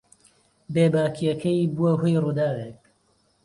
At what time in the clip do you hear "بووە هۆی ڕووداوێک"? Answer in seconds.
1.75-2.77